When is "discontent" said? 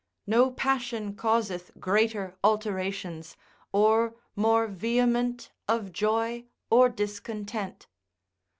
6.89-7.85